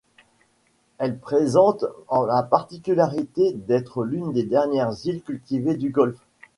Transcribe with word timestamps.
Elle 0.97 1.19
présente 1.19 1.85
la 2.11 2.41
particularité 2.41 3.51
d'être 3.53 4.03
l'une 4.03 4.33
des 4.33 4.41
dernières 4.41 4.93
îles 5.05 5.21
cultivées 5.21 5.75
du 5.75 5.91
golfe. 5.91 6.17